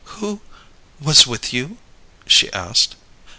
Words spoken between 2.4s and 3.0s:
asked.